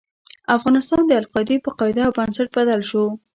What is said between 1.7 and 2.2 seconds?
قاعده او